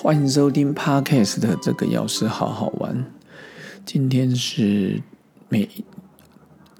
[0.00, 3.04] 欢迎收听 Podcast 的这个钥匙好好玩。
[3.84, 5.02] 今天是
[5.48, 5.68] 每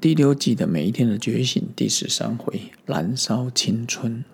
[0.00, 4.24] 第六季的每一天的觉醒第十三回，燃烧青春。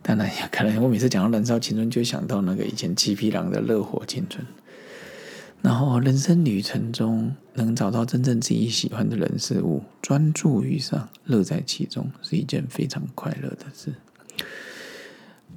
[0.00, 4.42] 当然，可能我每次讲到燃烧青春，就想到那个以前七匹狼的热火青春。
[5.60, 13.92] 然后，人生旅程中能找到真正自己喜欢的人事物，专注于上，乐在其中，是一件非常快乐的事。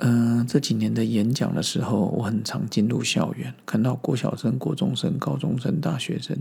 [0.02, 6.38] 嗯，这几年的演讲的时候，我很常进入校园，看到国小生、国中生、高中生、大学生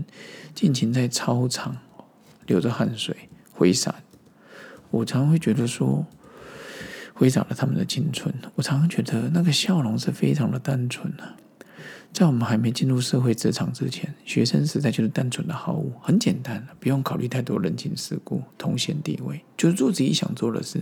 [0.55, 1.75] 尽情在操场
[2.47, 3.15] 流着汗水
[3.51, 3.93] 挥洒。
[4.91, 6.05] 我常会觉得说，
[7.13, 8.33] 挥洒了他们的青春。
[8.55, 11.35] 我常常觉得那个笑容是非常的单纯啊。
[12.13, 20.79] 在我们还没进入社会职场之前，学生时代就是单纯的好物，很简单，不用考虑太多人情世故、同衔地位，就是做自己想做的事。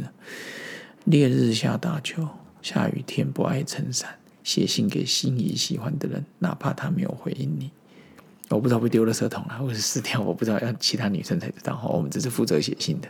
[1.05, 2.27] 烈日下打球。
[2.67, 7.71] 下雨天不爱撑伞，写信给心仪喜欢的人，哪怕他没有回应你。
[8.49, 11.77] 我不知道被丢了色桶了，或者是撕掉，我不知道要其他女生才知道。
[11.77, 13.07] 哈，我们只是负责写信的。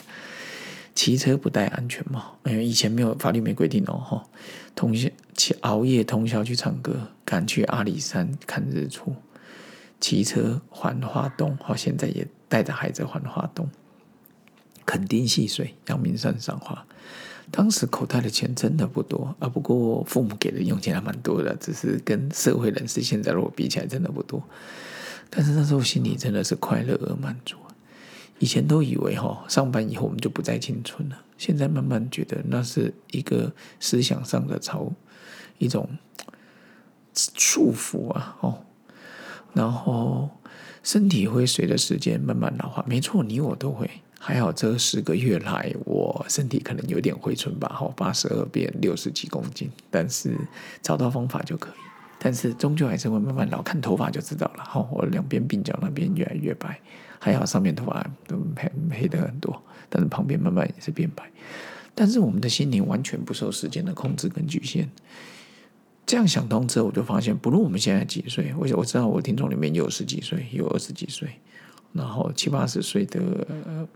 [0.94, 3.94] 骑车不戴安全帽，因为以前没有法律没规定哦。
[3.94, 4.23] 哈，
[4.75, 9.16] 通宵去熬夜通宵去唱歌，赶去阿里山看日出。
[9.99, 13.67] 骑车环花东，好，现在也带着孩子环花东。
[14.86, 16.86] 垦丁戏水，阳明山赏花。
[17.50, 24.44] 当时口袋的钱真的不多啊，不过父母给的用钱还蛮多的，只是跟社会人士现在的我比起来，真的不多。
[25.30, 27.56] 但是那时候心里真的是快乐而满足。
[28.39, 34.92] 以前都以为哈，上班以后我们就不再青春了，现在慢慢觉得那是一个思想上的超
[35.58, 35.89] 一种
[37.16, 38.64] 束缚啊，哦，
[39.54, 40.30] 然后
[40.84, 43.89] 身体会随着时间慢慢老化，没错，你我都会。
[44.20, 50.36] 还好这十个月来，我身体可能有点回春吧，哈，八十二变六十几公斤，但是
[50.82, 51.73] 找到方法就可以。
[52.20, 56.80] 但是终究还是会慢慢老，看头发就知道了，哈，我两边鬓角那边越来越白，
[57.20, 61.23] 还好上面头发都黑黑的很多，但是旁边慢慢也是变白。
[61.94, 64.89] 但是我们的心灵完全不受时间的控制跟局限。
[66.08, 71.30] 这样想通之后，我就发现，不论我们现在几岁，我我知道我听众里面有十几岁，有二十几岁。
[71.97, 73.19] 然后七八十岁的，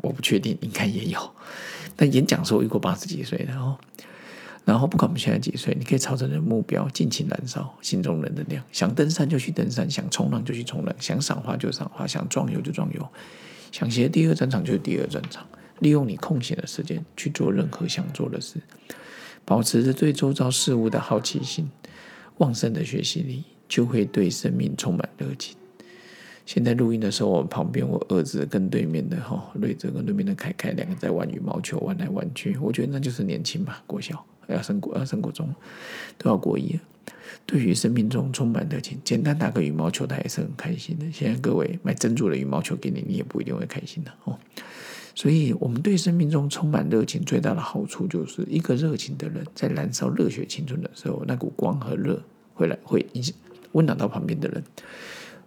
[0.02, 1.20] 我不确定，应该也有。
[1.96, 3.78] 但演讲时候遇过八十几岁的哦。
[4.64, 8.64] 然后不管我们现在几岁，你可以朝着你的目标尽情燃烧心中的能量。
[8.72, 13.08] 想登山就去登山，想冲浪就去冲浪，想赏花就赏花，想壮游就壮游，
[13.72, 15.46] 想写第二专场就第二专场。
[15.80, 18.62] 利用你空闲的时间去做任何想做的事，
[19.44, 21.68] 保持着对周遭事物的好奇心、
[22.38, 25.56] 旺盛的学习力，就会对生命充满热情。
[26.46, 32.58] 现在录音的时候，我旁边我儿子跟对面的哈瑞泽跟对面的凯凯两个在玩羽毛球，玩来玩去。
[32.60, 35.54] 我觉得那就是年轻吧，国小 要升国要升国中，
[36.18, 36.80] 都要过一。
[37.46, 41.06] 对于生命中充满热情，简单打个羽毛球，他也是很开心的。
[41.12, 44.38] 现在各位买珍珠的羽毛球给你，你也不一定会开心的哦。
[45.16, 52.22] 所以，我们对生命中充满热情最大的好处，就是一个热情的人在燃烧热血青春的时候，那股光和热
[52.54, 53.36] 会来会影响
[53.74, 54.64] 温暖到旁边的人。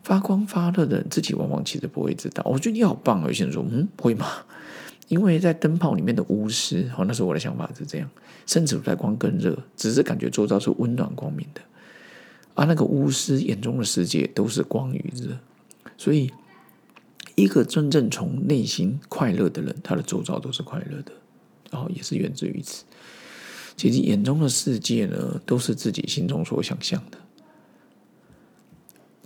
[0.04, 2.44] 发光发热的人自己往往其实不会知道。
[2.44, 3.26] 我觉得你好棒啊！
[3.26, 4.26] 有些人说，嗯，会吗？
[5.08, 8.08] 因为在灯泡里面的巫师，哦，那时候我的想法是这样，
[8.46, 11.60] 甚至在光更热，只是感觉周遭是温暖光明的。
[12.54, 15.38] 而那个巫师眼中的世界都是光与热，
[15.96, 16.30] 所以
[17.34, 21.12] 一个真正从内心快乐的人，他的周遭都是快乐的，
[21.70, 22.84] 然后也是源自于此。
[23.76, 27.18] 其实眼中的世界呢，都是自己心中所想象的。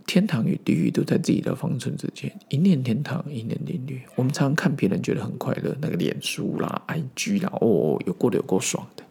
[0.09, 4.01] 天堂与地狱都在自己的方寸之间，一念天堂，一念地狱。
[4.17, 9.05] 我们常看别人觉得很快乐，那个脸书啦、IG 啦，哦，有过得有够爽的。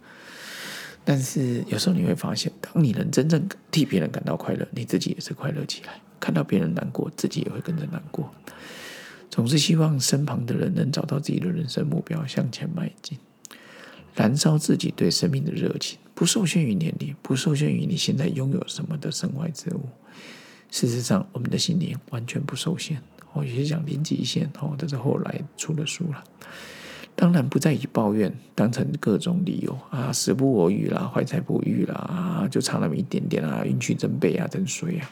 [1.06, 6.02] 但是有时候你会发现，当你能真正替别人感到快乐，你自己也是快乐起来。
[6.20, 8.34] 看到别人难过，自己也会跟着难过。
[9.30, 13.20] 总是希望身旁的人能找到自己的人生目标，向前迈进，
[14.16, 19.82] 燃烧自己对生命的热情，不受限于年龄，不受限于你现在拥有什么的身外之物。
[20.70, 23.02] 事实上，我们的心灵完全不受限。
[23.34, 26.24] 哦也是讲零极限哦，这是后来出的书了。
[27.16, 35.10] 当然，不再以抱怨当成各种理由啊，时不我与啦，怀才不遇啦啊，就差那么一点点啊，运气真背啊，真衰啊。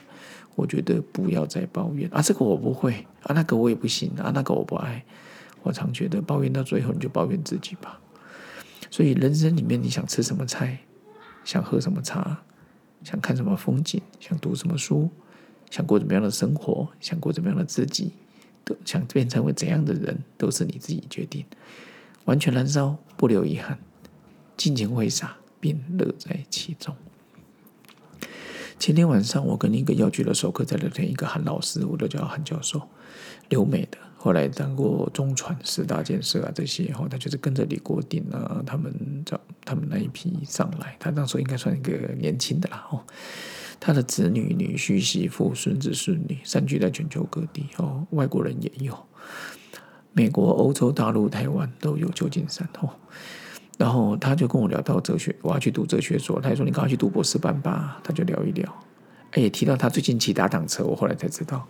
[0.54, 5.04] 我觉得不要再抱怨啊，这个我不会啊，那个我也不行啊，那个我不爱。
[5.62, 8.00] 我常觉得抱怨到最后，你就抱怨自己吧。
[8.90, 10.78] 所以，人生里面你想吃什么菜，
[11.44, 12.40] 想喝什么茶，
[13.02, 15.10] 想看什么风景，想读什么书。
[15.70, 18.12] 想过怎么样的生活，想过怎么样的自己，
[18.64, 21.44] 都想变成为怎样的人，都是你自己决定。
[22.24, 23.78] 完全燃烧，不留遗憾，
[24.56, 26.94] 尽情挥洒，并乐在其中。
[28.78, 32.82] 前天晚上，我跟一个药局的授课在聊天，一个韩老师，我都叫韩教授，
[33.48, 38.92] 留美的，后来当过中传四大建设啊这些，然后他就是跟着李国鼎啊他们
[39.24, 43.02] 找他们那一批上来，他那时候应该算一个年轻的啦哦，
[43.78, 48.96] 他的子女、女婿、媳妇、孙子、孙女散居在全球各地哦，外国人也有，
[50.12, 52.90] 美国、欧洲大陆、台湾都有旧金山哦。
[53.78, 58.00] 然后他就跟我聊到哲学，我要去读哲学所，他说你赶快去读博士班吧。
[58.02, 58.82] 他就聊一聊，
[59.34, 61.68] 也提到他最近骑打挡车，我后来才知道，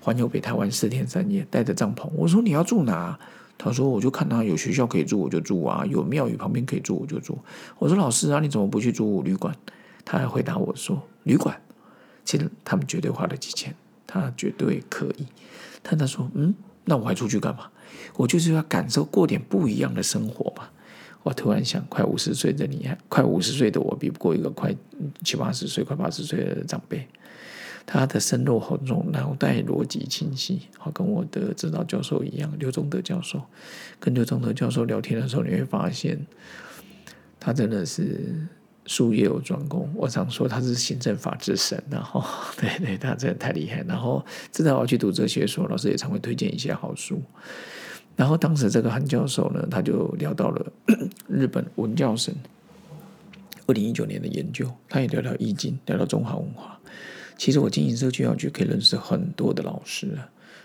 [0.00, 2.08] 环游北台湾四天三夜，带着帐篷。
[2.14, 3.18] 我说你要住哪？
[3.58, 7.36] 他说我就看他有学校可以住我就住啊，有庙宇旁边可以住我就住。
[7.80, 9.52] 我说老师啊，你怎么不去住旅馆？
[10.10, 11.60] 他还回答我说旅馆，
[12.24, 13.74] 其实他们绝对花了几千，
[14.06, 15.26] 他绝对可以。
[15.82, 16.54] 但他说嗯，
[16.86, 17.70] 那我还出去干嘛？
[18.16, 20.70] 我就是要感受过点不一样的生活嘛。
[21.24, 24.74] 我突然想，快五十岁的你，快五十岁的我，比不过一个快
[25.22, 27.06] 七八十岁、快八十岁的长辈。
[27.84, 33.42] 他的身肉厚重，脑袋逻辑清晰，好跟我的指导教授一样，刘忠德教授。
[34.00, 36.26] 跟刘忠德教授聊天的时候，你会发现，
[37.38, 38.46] 他真的是
[38.88, 39.88] 术业有专攻。
[39.94, 42.24] 我常说他是行政法之神，然后
[42.58, 43.84] 对对，他真的太厉害。
[43.86, 47.22] 然后知道我去读哲学所，老师也常会推荐一些好书。
[48.16, 50.72] 然后当时这个韩教授呢，他就聊到了
[51.28, 52.34] 日本文教省
[53.66, 56.80] 二零一九年的研究，他也聊聊易经，聊到中华文化。
[57.36, 60.18] 其实我经营社区药局，可以认识很多的老师，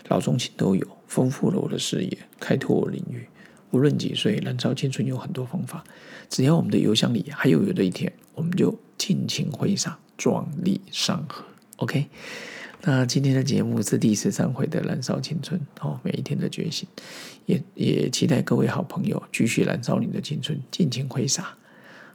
[0.08, 3.28] 老中青都有，丰富了我的视野，开拓我领域。
[3.74, 5.82] 无论几岁，燃烧青春有很多方法，
[6.30, 11.44] 只要我们的邮箱里还有有的一天，我们就尽情挥洒，壮丽山河。
[11.78, 12.06] OK。
[12.86, 16.86] 那今天的节目是第十三回的燃烧青春哦，每一天的觉醒，
[17.46, 21.56] 也也期待各位好朋友继续燃烧你的青春，尽情挥洒，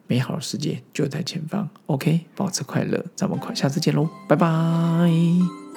[0.06, 1.68] 美好的世界就在前方。
[1.88, 5.69] OK，保持快乐，咱们快下次见喽，拜拜。